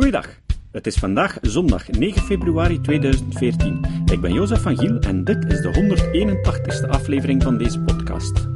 [0.00, 0.28] Goeiedag.
[0.72, 3.80] Het is vandaag zondag 9 februari 2014.
[4.12, 8.48] Ik ben Jozef van Giel en dit is de 181ste aflevering van deze podcast.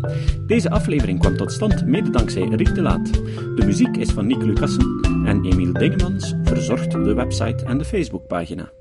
[0.47, 3.13] Deze aflevering kwam tot stand mede dankzij Riek de Laat.
[3.57, 8.73] De muziek is van Nick Lucassen en Emiel Dingemans verzorgt de website en de Facebookpagina.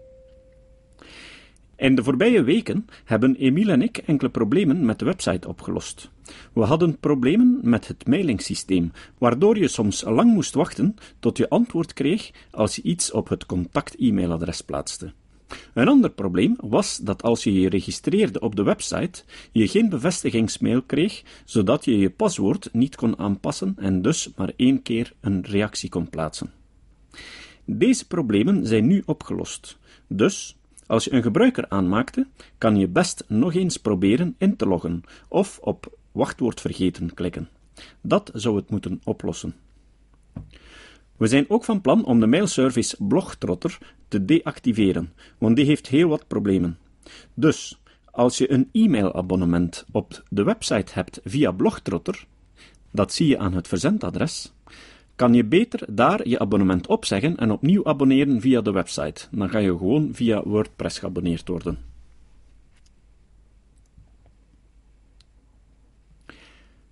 [1.84, 6.10] In de voorbije weken hebben Emiel en ik enkele problemen met de website opgelost.
[6.54, 11.94] We hadden problemen met het mailingsysteem, waardoor je soms lang moest wachten tot je antwoord
[11.94, 15.14] kreeg als je iets op het contact-e-mailadres plaatste.
[15.74, 20.82] Een ander probleem was dat als je je registreerde op de website, je geen bevestigingsmail
[20.82, 25.90] kreeg, zodat je je paswoord niet kon aanpassen en dus maar één keer een reactie
[25.90, 26.52] kon plaatsen.
[27.66, 29.78] Deze problemen zijn nu opgelost.
[30.08, 35.04] Dus als je een gebruiker aanmaakte, kan je best nog eens proberen in te loggen
[35.28, 37.50] of op wachtwoord vergeten klikken.
[38.02, 39.56] Dat zou het moeten oplossen.
[41.18, 43.78] We zijn ook van plan om de mailservice Blogtrotter
[44.08, 46.78] te deactiveren, want die heeft heel wat problemen.
[47.34, 52.26] Dus, als je een e-mailabonnement op de website hebt via Blogtrotter,
[52.92, 54.54] dat zie je aan het verzendadres,
[55.16, 59.28] kan je beter daar je abonnement opzeggen en opnieuw abonneren via de website.
[59.32, 61.78] Dan ga je gewoon via WordPress geabonneerd worden.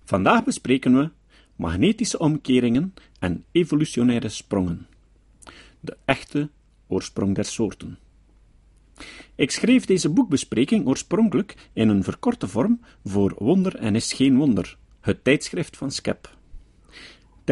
[0.04, 1.10] Vandaag bespreken we
[1.56, 4.86] magnetische omkeringen en evolutionaire sprongen.
[5.80, 6.48] De echte
[6.86, 7.98] oorsprong der soorten.
[9.34, 14.76] Ik schreef deze boekbespreking oorspronkelijk in een verkorte vorm voor Wonder en is geen wonder,
[15.00, 16.40] het tijdschrift van Skep.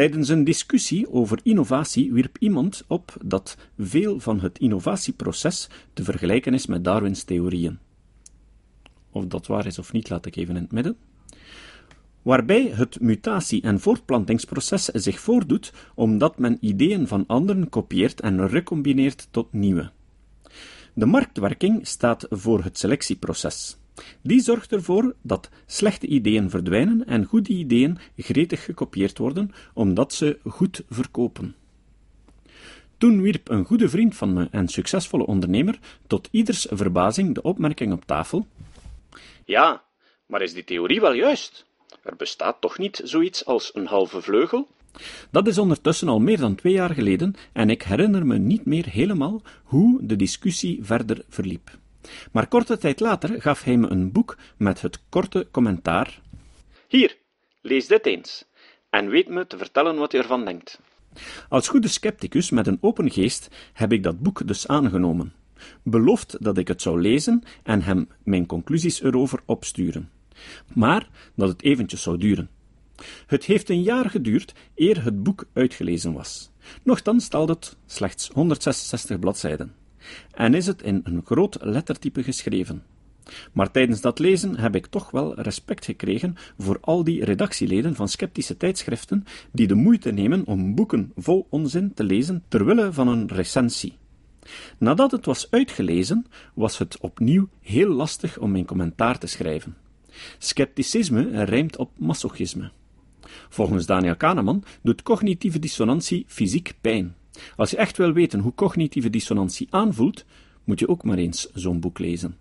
[0.01, 6.53] Tijdens een discussie over innovatie wierp iemand op dat veel van het innovatieproces te vergelijken
[6.53, 7.79] is met Darwins theorieën.
[9.11, 10.97] Of dat waar is of niet, laat ik even in het midden.
[12.21, 19.27] Waarbij het mutatie- en voortplantingsproces zich voordoet omdat men ideeën van anderen kopieert en recombineert
[19.31, 19.91] tot nieuwe.
[20.93, 23.80] De marktwerking staat voor het selectieproces.
[24.21, 30.39] Die zorgt ervoor dat slechte ideeën verdwijnen en goede ideeën gretig gekopieerd worden, omdat ze
[30.47, 31.55] goed verkopen.
[32.97, 37.93] Toen wierp een goede vriend van me en succesvolle ondernemer tot ieders verbazing de opmerking
[37.93, 38.47] op tafel:
[39.45, 39.83] Ja,
[40.25, 41.65] maar is die theorie wel juist?
[42.03, 44.67] Er bestaat toch niet zoiets als een halve vleugel?
[45.31, 48.85] Dat is ondertussen al meer dan twee jaar geleden en ik herinner me niet meer
[48.85, 51.79] helemaal hoe de discussie verder verliep.
[52.31, 56.21] Maar korte tijd later gaf hij me een boek met het korte commentaar:
[56.87, 57.17] Hier,
[57.61, 58.45] lees dit eens
[58.89, 60.79] en weet me te vertellen wat je ervan denkt.
[61.49, 65.33] Als goede scepticus met een open geest heb ik dat boek dus aangenomen,
[65.83, 70.09] beloofd dat ik het zou lezen en hem mijn conclusies erover opsturen,
[70.73, 72.49] maar dat het eventjes zou duren.
[73.25, 76.51] Het heeft een jaar geduurd eer het boek uitgelezen was.
[76.83, 79.80] Nochtans telde het slechts 166 bladzijden
[80.31, 82.83] en is het in een groot lettertype geschreven.
[83.51, 88.07] Maar tijdens dat lezen heb ik toch wel respect gekregen voor al die redactieleden van
[88.07, 93.27] sceptische tijdschriften die de moeite nemen om boeken vol onzin te lezen terwille van een
[93.27, 93.97] recensie.
[94.77, 99.77] Nadat het was uitgelezen, was het opnieuw heel lastig om mijn commentaar te schrijven.
[100.37, 102.71] Scepticisme rijmt op masochisme.
[103.49, 107.15] Volgens Daniel Kahneman doet cognitieve dissonantie fysiek pijn.
[107.55, 110.25] Als je echt wil weten hoe cognitieve dissonantie aanvoelt,
[110.63, 112.37] moet je ook maar eens zo'n boek lezen.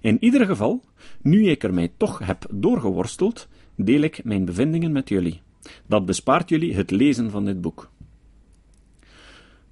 [0.00, 0.84] In ieder geval,
[1.22, 5.40] nu ik er mij toch heb doorgeworsteld, deel ik mijn bevindingen met jullie.
[5.86, 7.90] Dat bespaart jullie het lezen van dit boek.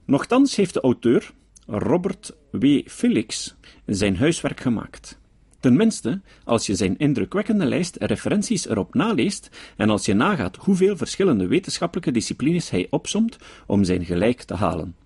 [0.04, 1.30] Nochtans heeft de auteur,
[1.66, 2.80] Robert W.
[2.84, 3.54] Felix,
[3.86, 5.18] zijn huiswerk gemaakt.
[5.66, 11.46] Tenminste, als je zijn indrukwekkende lijst referenties erop naleest en als je nagaat hoeveel verschillende
[11.46, 14.96] wetenschappelijke disciplines hij opsomt om zijn gelijk te halen.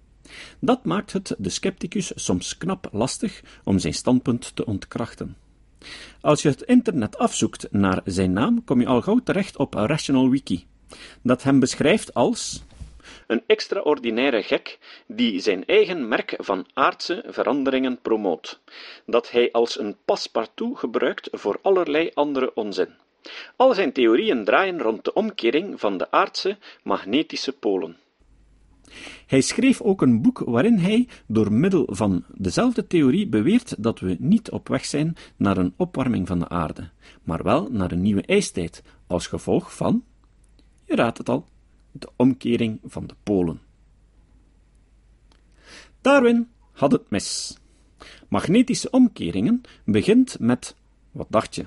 [0.59, 5.37] Dat maakt het de scepticus soms knap lastig om zijn standpunt te ontkrachten.
[6.21, 10.31] Als je het internet afzoekt naar zijn naam, kom je al gauw terecht op Rational
[10.31, 10.67] Wiki,
[11.23, 12.63] dat hem beschrijft als
[13.31, 18.61] een extraordinaire gek die zijn eigen merk van aardse veranderingen promoot,
[19.07, 22.89] dat hij als een passepartout gebruikt voor allerlei andere onzin.
[23.57, 27.97] Al zijn theorieën draaien rond de omkering van de aardse magnetische polen.
[29.27, 34.17] Hij schreef ook een boek waarin hij door middel van dezelfde theorie beweert dat we
[34.19, 36.91] niet op weg zijn naar een opwarming van de aarde,
[37.23, 40.05] maar wel naar een nieuwe ijstijd, als gevolg van,
[40.85, 41.47] je raadt het al,
[41.93, 43.61] de omkering van de polen.
[46.01, 47.59] Darwin had het mis.
[48.29, 50.77] Magnetische omkeringen begint met,
[51.11, 51.67] wat dacht je?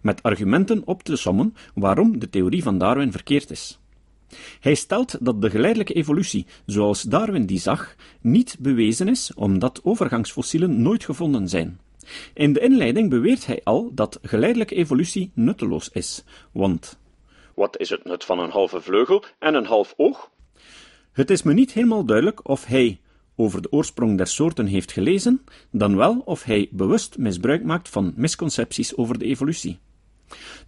[0.00, 3.80] Met argumenten op te sommen waarom de theorie van Darwin verkeerd is.
[4.60, 10.82] Hij stelt dat de geleidelijke evolutie, zoals Darwin die zag, niet bewezen is, omdat overgangsfossielen
[10.82, 11.80] nooit gevonden zijn.
[12.34, 16.98] In de inleiding beweert hij al dat geleidelijke evolutie nutteloos is, want
[17.54, 20.30] wat is het nut van een halve vleugel en een half oog?
[21.12, 23.00] Het is me niet helemaal duidelijk of hij
[23.36, 28.12] over de oorsprong der soorten heeft gelezen, dan wel of hij bewust misbruik maakt van
[28.16, 29.78] misconcepties over de evolutie.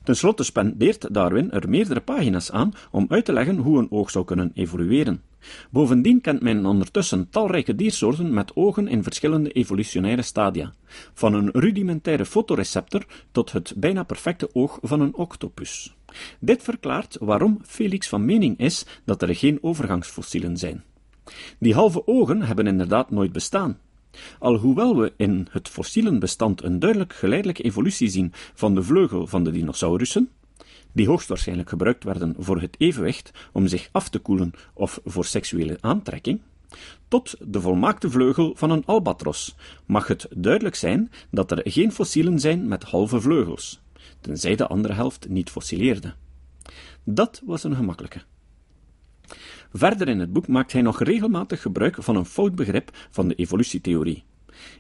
[0.02, 4.10] Ten slotte spendeert Darwin er meerdere pagina's aan om uit te leggen hoe een oog
[4.10, 5.22] zou kunnen evolueren.
[5.70, 10.74] Bovendien kent men ondertussen talrijke diersoorten met ogen in verschillende evolutionaire stadia,
[11.14, 15.94] van een rudimentaire fotoreceptor tot het bijna perfecte oog van een octopus.
[16.38, 20.84] Dit verklaart waarom Felix van mening is dat er geen overgangsfossielen zijn.
[21.58, 23.78] Die halve ogen hebben inderdaad nooit bestaan.
[24.38, 29.44] Alhoewel we in het fossielen bestand een duidelijk geleidelijke evolutie zien van de vleugel van
[29.44, 30.28] de dinosaurussen,
[30.92, 35.78] die hoogstwaarschijnlijk gebruikt werden voor het evenwicht om zich af te koelen of voor seksuele
[35.80, 36.40] aantrekking,
[37.08, 39.56] tot de volmaakte vleugel van een albatros,
[39.86, 43.80] mag het duidelijk zijn dat er geen fossielen zijn met halve vleugels,
[44.24, 46.14] tenzij de andere helft niet fossileerde.
[47.04, 48.22] Dat was een gemakkelijke.
[49.72, 53.34] Verder in het boek maakt hij nog regelmatig gebruik van een fout begrip van de
[53.34, 54.24] evolutietheorie.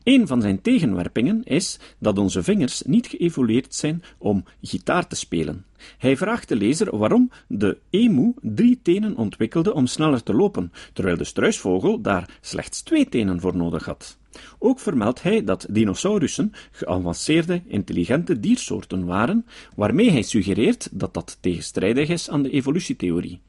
[0.02, 5.64] Een van zijn tegenwerpingen is dat onze vingers niet geëvolueerd zijn om gitaar te spelen.
[5.98, 11.16] Hij vraagt de lezer waarom de emu drie tenen ontwikkelde om sneller te lopen, terwijl
[11.16, 14.18] de struisvogel daar slechts twee tenen voor nodig had.
[14.58, 22.08] Ook vermeldt hij dat dinosaurussen geavanceerde, intelligente diersoorten waren, waarmee hij suggereert dat dat tegenstrijdig
[22.08, 23.40] is aan de evolutietheorie.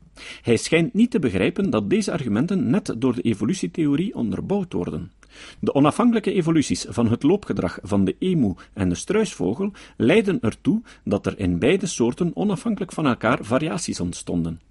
[0.42, 5.12] Hij schijnt niet te begrijpen dat deze argumenten net door de evolutietheorie onderbouwd worden.
[5.60, 11.26] De onafhankelijke evoluties van het loopgedrag van de emu en de struisvogel leiden ertoe dat
[11.26, 14.62] er in beide soorten onafhankelijk van elkaar variaties ontstonden,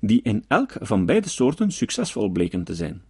[0.00, 3.02] die in elk van beide soorten succesvol bleken te zijn.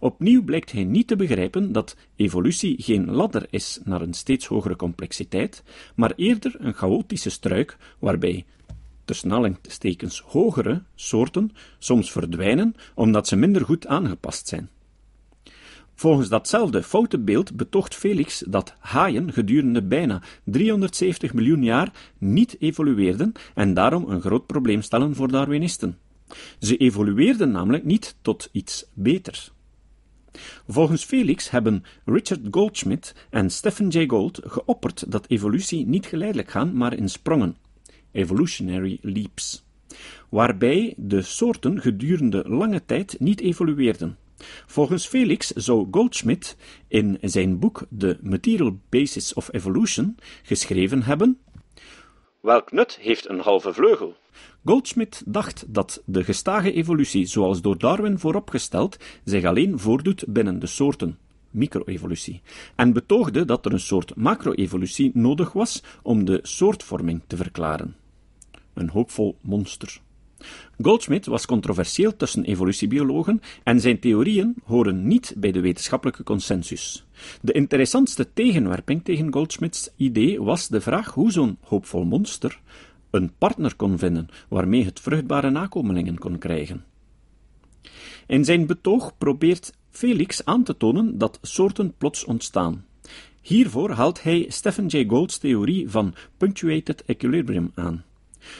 [0.00, 4.76] Opnieuw blijkt hij niet te begrijpen dat evolutie geen ladder is naar een steeds hogere
[4.76, 5.62] complexiteit,
[5.94, 8.44] maar eerder een chaotische struik waarbij
[9.04, 14.68] tussen aanhalingstekens hogere soorten soms verdwijnen omdat ze minder goed aangepast zijn.
[15.98, 23.32] Volgens datzelfde foute beeld betoogt Felix dat haaien gedurende bijna 370 miljoen jaar niet evolueerden
[23.54, 25.98] en daarom een groot probleem stellen voor Darwinisten.
[26.58, 29.52] Ze evolueerden namelijk niet tot iets beters.
[30.68, 36.72] Volgens Felix hebben Richard Goldschmidt en Stephen Jay Gould geopperd dat evolutie niet geleidelijk gaat,
[36.72, 37.56] maar in sprongen
[38.12, 39.64] evolutionary leaps,
[40.28, 44.16] waarbij de soorten gedurende lange tijd niet evolueerden.
[44.66, 46.56] Volgens Felix zou Goldschmidt
[46.88, 51.38] in zijn boek The Material Basis of Evolution geschreven hebben
[52.40, 54.16] Welk nut heeft een halve vleugel?
[54.64, 60.66] Goldschmidt dacht dat de gestage evolutie, zoals door Darwin vooropgesteld, zich alleen voordoet binnen de
[60.66, 61.18] soorten,
[61.50, 62.42] micro-evolutie,
[62.76, 67.96] en betoogde dat er een soort macro-evolutie nodig was om de soortvorming te verklaren
[68.78, 70.00] een hoopvol monster.
[70.82, 77.06] Goldschmidt was controversieel tussen evolutiebiologen en zijn theorieën horen niet bij de wetenschappelijke consensus.
[77.40, 82.60] De interessantste tegenwerping tegen Goldschmidts idee was de vraag hoe zo'n hoopvol monster
[83.10, 86.84] een partner kon vinden waarmee het vruchtbare nakomelingen kon krijgen.
[88.26, 92.84] In zijn betoog probeert Felix aan te tonen dat soorten plots ontstaan.
[93.40, 98.04] Hiervoor haalt hij Stephen Jay Gould's theorie van punctuated equilibrium aan.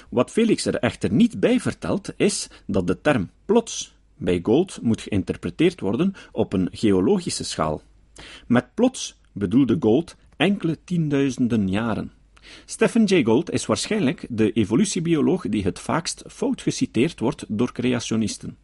[0.09, 5.01] Wat Felix er echter niet bij vertelt, is dat de term plots bij Gold moet
[5.01, 7.83] geïnterpreteerd worden op een geologische schaal.
[8.47, 12.13] Met plots bedoelde Gold enkele tienduizenden jaren.
[12.65, 18.57] Stephen Jay Gould is waarschijnlijk de evolutiebioloog die het vaakst fout geciteerd wordt door creationisten.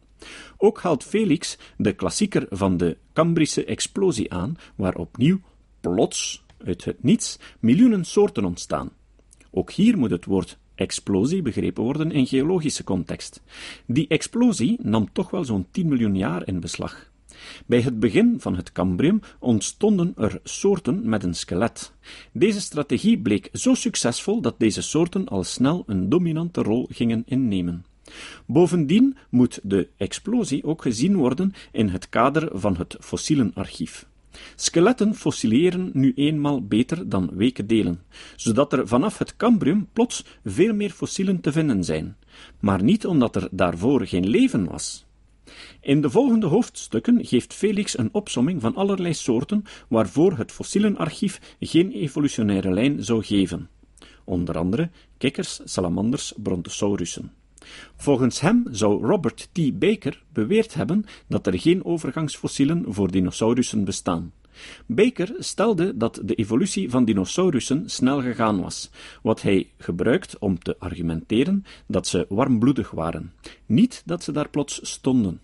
[0.57, 5.39] Ook haalt Felix de klassieker van de Cambrische explosie aan, waar opnieuw
[5.81, 8.91] plots uit het niets miljoenen soorten ontstaan.
[9.51, 13.41] Ook hier moet het woord explosie begrepen worden in geologische context.
[13.85, 17.13] Die explosie nam toch wel zo'n 10 miljoen jaar in beslag.
[17.65, 21.93] Bij het begin van het Cambrium ontstonden er soorten met een skelet.
[22.31, 27.85] Deze strategie bleek zo succesvol dat deze soorten al snel een dominante rol gingen innemen.
[28.45, 34.05] Bovendien moet de explosie ook gezien worden in het kader van het fossielenarchief.
[34.55, 38.01] Skeletten fossileren nu eenmaal beter dan weken delen,
[38.35, 42.17] zodat er vanaf het Cambrium plots veel meer fossielen te vinden zijn,
[42.59, 45.05] maar niet omdat er daarvoor geen leven was.
[45.81, 51.91] In de volgende hoofdstukken geeft Felix een opsomming van allerlei soorten waarvoor het fossielenarchief geen
[51.91, 53.69] evolutionaire lijn zou geven,
[54.23, 57.31] onder andere kikkers, salamanders, brontosaurussen.
[57.95, 59.79] Volgens hem zou Robert T.
[59.79, 64.31] Baker beweerd hebben dat er geen overgangsfossielen voor dinosaurussen bestaan.
[64.85, 68.89] Baker stelde dat de evolutie van dinosaurussen snel gegaan was,
[69.21, 73.33] wat hij gebruikt om te argumenteren dat ze warmbloedig waren,
[73.65, 75.39] niet dat ze daar plots stonden.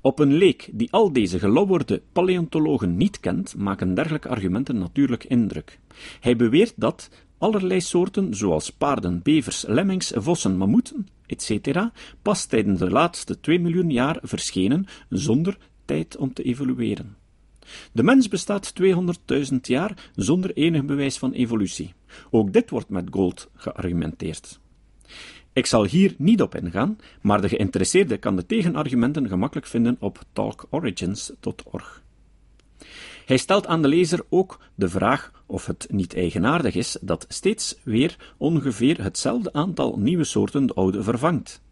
[0.00, 5.78] Op een leek die al deze gelobberde paleontologen niet kent, maken dergelijke argumenten natuurlijk indruk.
[6.20, 11.78] Hij beweert dat allerlei soorten, zoals paarden, bevers, lemmings, vossen, mammoeten, etc.,
[12.22, 17.16] pas tijdens de laatste 2 miljoen jaar verschenen zonder tijd om te evolueren.
[17.92, 21.94] De mens bestaat 200.000 jaar zonder enig bewijs van evolutie.
[22.30, 24.60] Ook dit wordt met Gold geargumenteerd.
[25.52, 30.22] Ik zal hier niet op ingaan, maar de geïnteresseerde kan de tegenargumenten gemakkelijk vinden op
[30.32, 32.02] talkorigins.org.
[33.24, 37.76] Hij stelt aan de lezer ook de vraag of het niet eigenaardig is dat steeds
[37.82, 41.62] weer ongeveer hetzelfde aantal nieuwe soorten de oude vervangt.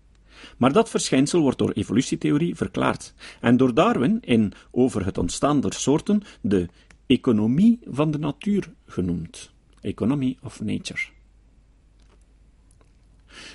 [0.56, 5.72] Maar dat verschijnsel wordt door evolutietheorie verklaard en door Darwin in Over het ontstaan der
[5.72, 6.68] soorten de
[7.06, 9.50] economie van de natuur genoemd.
[9.80, 11.00] Economy of Nature.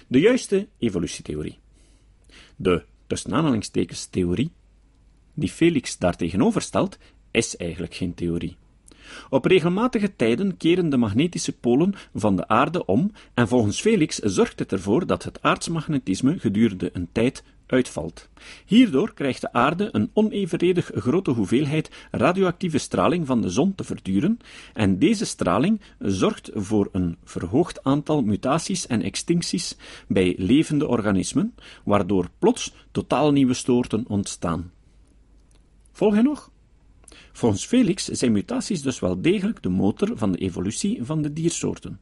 [0.07, 1.57] De juiste evolutietheorie.
[2.55, 4.51] De tussen aanhalingstekens theorie,
[5.33, 6.97] die Felix daartegenover stelt,
[7.31, 8.57] is eigenlijk geen theorie.
[9.29, 14.59] Op regelmatige tijden keren de magnetische polen van de aarde om en volgens Felix zorgt
[14.59, 18.29] het ervoor dat het aardsmagnetisme gedurende een tijd uitvalt.
[18.65, 24.39] Hierdoor krijgt de aarde een onevenredig grote hoeveelheid radioactieve straling van de zon te verduren
[24.73, 32.29] en deze straling zorgt voor een verhoogd aantal mutaties en extincties bij levende organismen, waardoor
[32.39, 34.71] plots totaal nieuwe soorten ontstaan.
[35.91, 36.51] Volg je nog?
[37.31, 41.99] Volgens Felix zijn mutaties dus wel degelijk de motor van de evolutie van de diersoorten,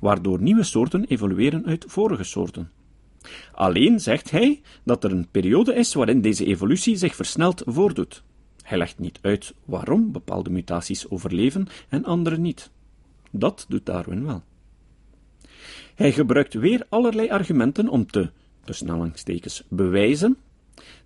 [0.00, 2.70] waardoor nieuwe soorten evolueren uit vorige soorten.
[3.52, 8.22] Alleen zegt hij dat er een periode is waarin deze evolutie zich versneld voordoet.
[8.62, 12.70] Hij legt niet uit waarom bepaalde mutaties overleven en andere niet.
[13.30, 14.42] Dat doet Darwin wel.
[15.94, 18.30] Hij gebruikt weer allerlei argumenten om te,
[18.64, 20.36] tussen bewijzen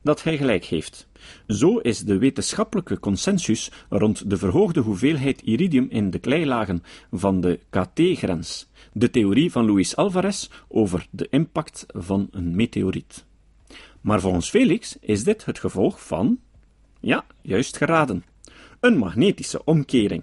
[0.02, 1.08] dat hij gelijk heeft.
[1.46, 7.60] Zo is de wetenschappelijke consensus rond de verhoogde hoeveelheid iridium in de kleilagen van de
[7.70, 13.24] KT-grens, de theorie van Luis Alvarez over de impact van een meteoriet.
[14.00, 16.38] Maar volgens Felix is dit het gevolg van,
[17.00, 18.24] ja, juist geraden,
[18.80, 20.22] een magnetische omkering.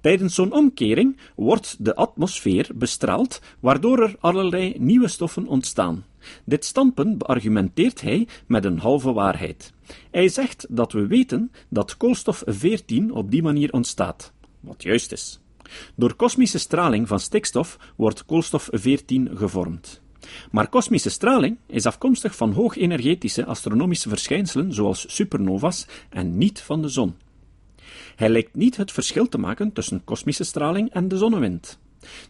[0.00, 6.04] Tijdens zo'n omkering wordt de atmosfeer bestraald, waardoor er allerlei nieuwe stoffen ontstaan.
[6.44, 9.72] Dit standpunt beargumenteert hij met een halve waarheid.
[10.10, 15.40] Hij zegt dat we weten dat koolstof 14 op die manier ontstaat, wat juist is.
[15.94, 20.00] Door kosmische straling van stikstof wordt koolstof 14 gevormd.
[20.50, 26.88] Maar kosmische straling is afkomstig van hoogenergetische astronomische verschijnselen zoals supernova's en niet van de
[26.88, 27.14] zon.
[28.16, 31.78] Hij lijkt niet het verschil te maken tussen kosmische straling en de zonnewind.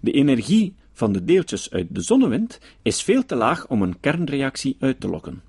[0.01, 4.77] De energie van de deeltjes uit de zonnewind is veel te laag om een kernreactie
[4.81, 5.43] uit te lokken.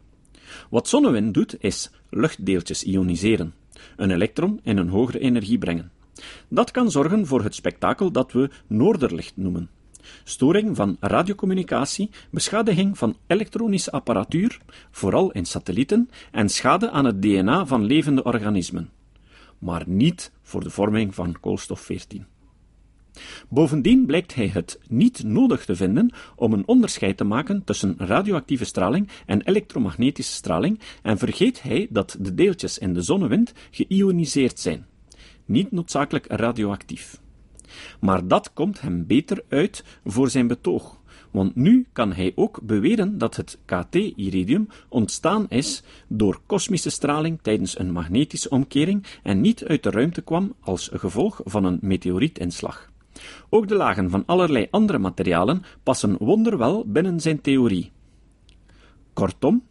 [0.69, 3.53] Wat zonnewind doet, is luchtdeeltjes ioniseren,
[3.95, 5.91] een elektron in een hogere energie brengen.
[6.47, 9.69] Dat kan zorgen voor het spektakel dat we noorderlicht noemen.
[10.23, 14.59] Storing van radiocommunicatie, beschadiging van elektronische apparatuur,
[14.91, 18.89] vooral in satellieten, en schade aan het DNA van levende organismen.
[19.59, 22.25] Maar niet voor de vorming van koolstof 14.
[23.49, 28.65] Bovendien blijkt hij het niet nodig te vinden om een onderscheid te maken tussen radioactieve
[28.65, 34.85] straling en elektromagnetische straling en vergeet hij dat de deeltjes in de zonnewind geïoniseerd zijn,
[35.45, 37.19] niet noodzakelijk radioactief.
[37.99, 40.99] Maar dat komt hem beter uit voor zijn betoog,
[41.31, 47.79] want nu kan hij ook beweren dat het KT-iridium ontstaan is door kosmische straling tijdens
[47.79, 52.89] een magnetische omkering en niet uit de ruimte kwam als gevolg van een meteorietinslag.
[53.49, 57.91] Ook de lagen van allerlei andere materialen passen wonderwel binnen zijn theorie.
[59.13, 59.63] Kortom,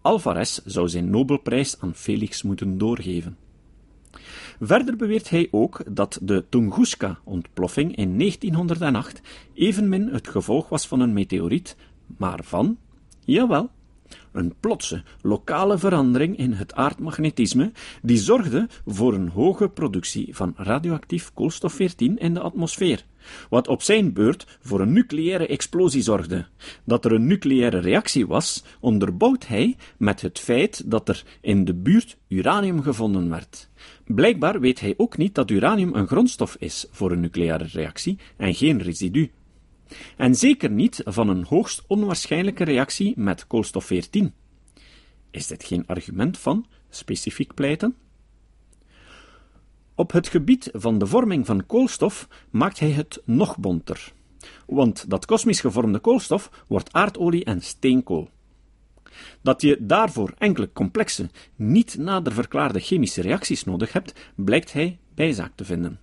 [0.00, 3.36] Alvarez zou zijn Nobelprijs aan Felix moeten doorgeven.
[4.60, 9.20] Verder beweert hij ook dat de Tunguska-ontploffing in 1908
[9.54, 11.76] evenmin het gevolg was van een meteoriet,
[12.16, 12.78] maar van,
[13.20, 13.70] jawel,
[14.34, 17.72] een plotse, lokale verandering in het aardmagnetisme
[18.02, 23.04] die zorgde voor een hoge productie van radioactief koolstof 14 in de atmosfeer,
[23.48, 26.46] wat op zijn beurt voor een nucleaire explosie zorgde.
[26.84, 31.74] Dat er een nucleaire reactie was, onderbouwt hij met het feit dat er in de
[31.74, 33.68] buurt uranium gevonden werd.
[34.04, 38.54] Blijkbaar weet hij ook niet dat uranium een grondstof is voor een nucleaire reactie en
[38.54, 39.30] geen residu.
[40.16, 44.32] En zeker niet van een hoogst onwaarschijnlijke reactie met koolstof 14.
[45.30, 47.96] Is dit geen argument van specifiek pleiten?
[49.94, 54.12] Op het gebied van de vorming van koolstof maakt hij het nog bonter,
[54.66, 58.30] want dat kosmisch gevormde koolstof wordt aardolie en steenkool.
[59.42, 65.52] Dat je daarvoor enkele complexe, niet nader verklaarde chemische reacties nodig hebt, blijkt hij bijzaak
[65.54, 66.00] te vinden.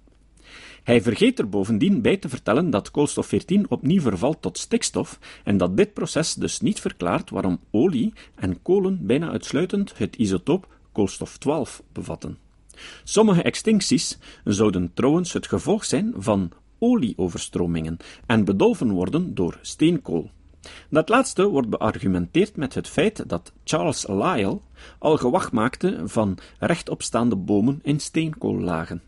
[0.83, 5.57] Hij vergeet er bovendien bij te vertellen dat koolstof 14 opnieuw vervalt tot stikstof en
[5.57, 11.37] dat dit proces dus niet verklaart waarom olie en kolen bijna uitsluitend het isotoop koolstof
[11.37, 12.37] 12 bevatten.
[13.03, 20.29] Sommige extincties zouden trouwens het gevolg zijn van olieoverstromingen en bedolven worden door steenkool.
[20.89, 24.59] Dat laatste wordt beargumenteerd met het feit dat Charles Lyell
[24.99, 29.01] al gewacht maakte van rechtopstaande bomen in steenkoollagen.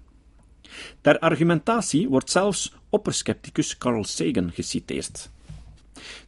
[1.02, 5.30] Ter argumentatie wordt zelfs opperskepticus Carl Sagan geciteerd.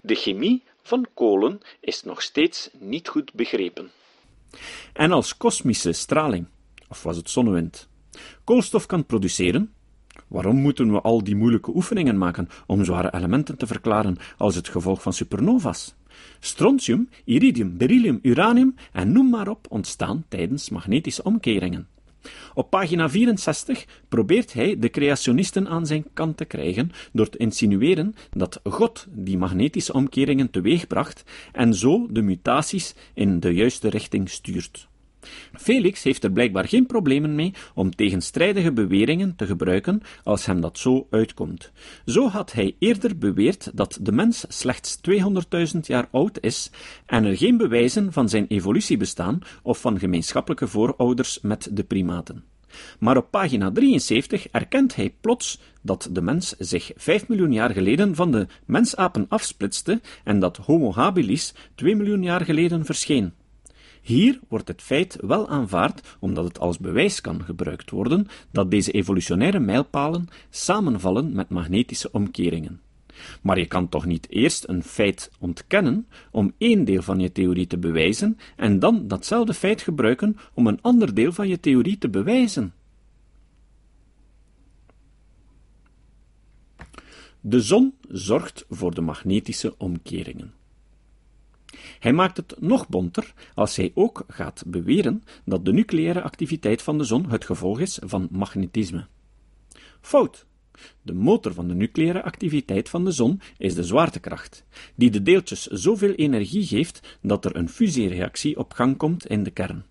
[0.01, 3.91] De chemie van kolen is nog steeds niet goed begrepen.
[4.93, 6.45] En als kosmische straling,
[6.87, 7.87] of was het zonnewind,
[8.43, 9.73] koolstof kan produceren,
[10.27, 14.69] waarom moeten we al die moeilijke oefeningen maken om zware elementen te verklaren als het
[14.69, 15.95] gevolg van supernova's?
[16.39, 21.87] Strontium, iridium, beryllium, uranium en noem maar op ontstaan tijdens magnetische omkeringen.
[22.53, 28.15] Op pagina 64 probeert hij de creationisten aan zijn kant te krijgen door te insinueren
[28.31, 34.87] dat God die magnetische omkeringen teweegbracht en zo de mutaties in de juiste richting stuurt.
[35.53, 40.77] Felix heeft er blijkbaar geen problemen mee om tegenstrijdige beweringen te gebruiken als hem dat
[40.77, 41.71] zo uitkomt.
[42.05, 44.97] Zo had hij eerder beweerd dat de mens slechts
[45.73, 46.71] 200.000 jaar oud is
[47.05, 52.43] en er geen bewijzen van zijn evolutie bestaan of van gemeenschappelijke voorouders met de primaten.
[52.99, 58.15] Maar op pagina 73 erkent hij plots dat de mens zich 5 miljoen jaar geleden
[58.15, 63.33] van de mensapen afsplitste en dat Homo habilis 2 miljoen jaar geleden verscheen.
[64.05, 68.91] Hier wordt het feit wel aanvaard omdat het als bewijs kan gebruikt worden dat deze
[68.91, 72.81] evolutionaire mijlpalen samenvallen met magnetische omkeringen.
[73.41, 77.67] Maar je kan toch niet eerst een feit ontkennen om één deel van je theorie
[77.67, 82.09] te bewijzen en dan datzelfde feit gebruiken om een ander deel van je theorie te
[82.09, 82.73] bewijzen.
[87.41, 90.53] De zon zorgt voor de magnetische omkeringen.
[91.99, 96.97] Hij maakt het nog bonter als hij ook gaat beweren dat de nucleaire activiteit van
[96.97, 99.07] de zon het gevolg is van magnetisme.
[100.01, 100.45] Fout.
[101.01, 105.65] De motor van de nucleaire activiteit van de zon is de zwaartekracht, die de deeltjes
[105.65, 109.85] zoveel energie geeft dat er een fusiereactie op gang komt in de kern.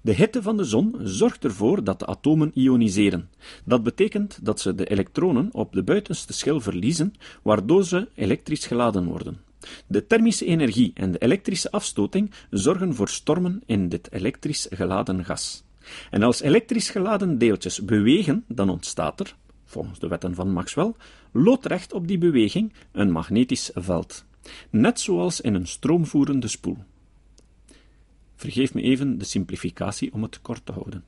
[0.00, 3.30] De hitte van de zon zorgt ervoor dat de atomen ioniseren.
[3.64, 9.04] Dat betekent dat ze de elektronen op de buitenste schil verliezen, waardoor ze elektrisch geladen
[9.04, 9.40] worden.
[9.86, 15.64] De thermische energie en de elektrische afstoting zorgen voor stormen in dit elektrisch geladen gas.
[16.10, 20.92] En als elektrisch geladen deeltjes bewegen, dan ontstaat er, volgens de wetten van Maxwell,
[21.32, 24.24] loodrecht op die beweging een magnetisch veld.
[24.70, 26.78] Net zoals in een stroomvoerende spoel.
[28.36, 31.04] Vergeef me even de simplificatie om het kort te houden.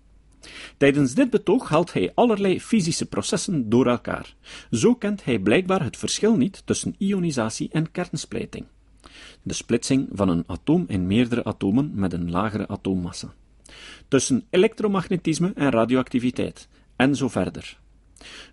[0.77, 4.35] Tijdens dit betoog haalt hij allerlei fysische processen door elkaar.
[4.71, 8.67] Zo kent hij blijkbaar het verschil niet tussen ionisatie en kernsplijting.
[9.43, 13.35] De splitsing van een atoom in meerdere atomen met een lagere atoommassa.
[14.09, 17.81] Tussen elektromagnetisme en radioactiviteit, en zo verder.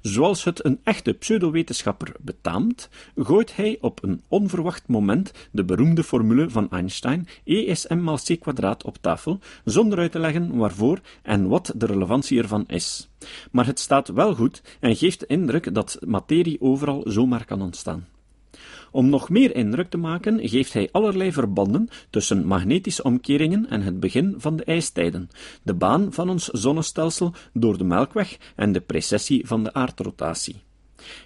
[0.01, 6.49] Zoals het een echte pseudowetenschapper betaamt, gooit hij op een onverwacht moment de beroemde formule
[6.49, 10.99] van Einstein, E is m mal c kwadraat, op tafel, zonder uit te leggen waarvoor
[11.21, 13.09] en wat de relevantie ervan is.
[13.51, 18.07] Maar het staat wel goed en geeft de indruk dat materie overal zomaar kan ontstaan.
[18.91, 23.99] Om nog meer indruk te maken, geeft hij allerlei verbanden tussen magnetische omkeringen en het
[23.99, 25.29] begin van de ijstijden,
[25.63, 30.55] de baan van ons zonnestelsel door de Melkweg en de precessie van de aardrotatie.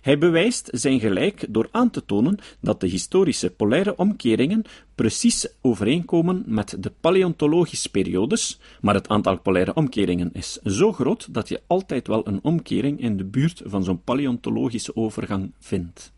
[0.02, 4.64] Hij bewijst zijn gelijk door aan te tonen dat de historische polaire omkeringen
[4.96, 11.50] precies overeenkomen met de paleontologische periodes, maar het aantal polaire omkeringen is zo groot dat
[11.50, 16.14] je altijd wel een omkering in de buurt van zo'n paleontologische overgang vindt.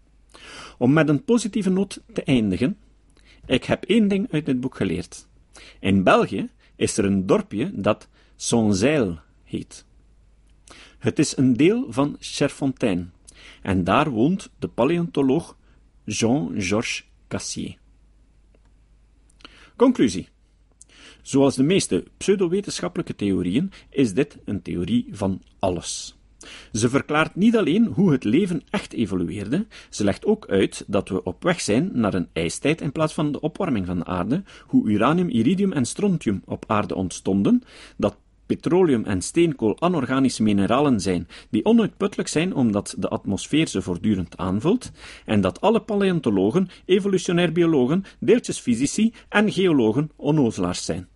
[0.77, 2.77] Om met een positieve noot te eindigen,
[3.45, 5.27] ik heb één ding uit dit boek geleerd.
[5.79, 9.85] In België is er een dorpje dat Sonzeil heet.
[10.99, 13.05] Het is een deel van Cherfontaine,
[13.61, 15.57] en daar woont de paleontoloog
[16.03, 17.77] Jean-Georges Cassier.
[19.75, 20.27] Conclusie.
[21.21, 26.14] Zoals de meeste pseudowetenschappelijke theorieën is dit een theorie van alles.
[26.71, 31.23] Ze verklaart niet alleen hoe het leven echt evolueerde, ze legt ook uit dat we
[31.23, 34.89] op weg zijn naar een ijstijd in plaats van de opwarming van de aarde, hoe
[34.89, 37.63] uranium, iridium en strontium op aarde ontstonden,
[37.97, 44.37] dat petroleum en steenkool anorganische mineralen zijn die onuitputtelijk zijn omdat de atmosfeer ze voortdurend
[44.37, 44.91] aanvult,
[45.25, 51.07] en dat alle paleontologen, evolutionair biologen, deeltjesfysici en geologen onnozelaars zijn.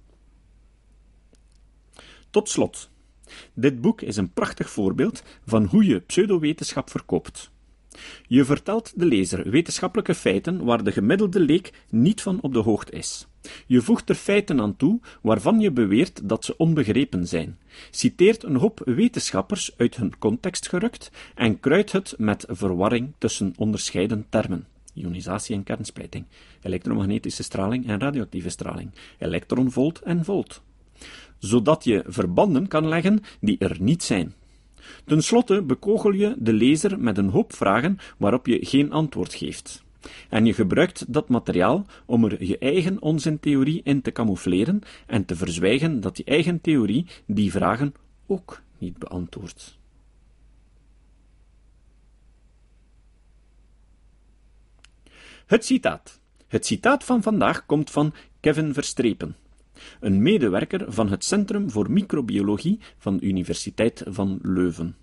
[2.29, 2.88] Tot slot.
[3.53, 7.51] Dit boek is een prachtig voorbeeld van hoe je pseudowetenschap verkoopt.
[8.27, 12.91] Je vertelt de lezer wetenschappelijke feiten waar de gemiddelde leek niet van op de hoogte
[12.91, 13.27] is.
[13.65, 17.57] Je voegt er feiten aan toe waarvan je beweert dat ze onbegrepen zijn,
[17.91, 24.25] citeert een hoop wetenschappers uit hun context gerukt en kruidt het met verwarring tussen onderscheiden
[24.29, 24.67] termen.
[24.93, 26.25] Ionisatie en kernsplijting,
[26.61, 30.61] elektromagnetische straling en radioactieve straling, elektronvolt en volt.
[31.39, 34.33] Zodat je verbanden kan leggen die er niet zijn.
[35.05, 39.83] Ten slotte bekogel je de lezer met een hoop vragen waarop je geen antwoord geeft.
[40.29, 45.35] En je gebruikt dat materiaal om er je eigen onzintheorie in te camoufleren en te
[45.35, 47.93] verzwijgen dat je eigen theorie die vragen
[48.27, 49.77] ook niet beantwoordt.
[55.45, 56.19] Het citaat.
[56.47, 59.35] Het citaat van vandaag komt van Kevin Verstrepen,
[59.99, 64.95] een medewerker van het Centrum voor Microbiologie van de Universiteit van Leuven.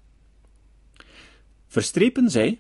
[1.67, 2.59] Verstrepen zei: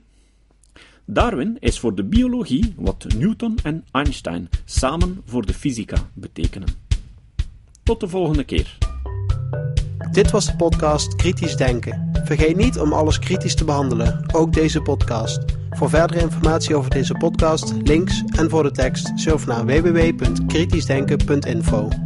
[1.05, 6.68] Darwin is voor de biologie wat Newton en Einstein samen voor de fysica betekenen.
[7.83, 8.79] Tot de volgende keer.
[10.11, 12.11] Dit was de podcast Kritisch Denken.
[12.24, 15.44] Vergeet niet om alles kritisch te behandelen, ook deze podcast.
[15.70, 22.05] Voor verdere informatie over deze podcast, links en voor de tekst, surf naar www.kritischdenken.info.